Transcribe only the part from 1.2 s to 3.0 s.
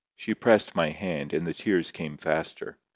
and the tears came faster.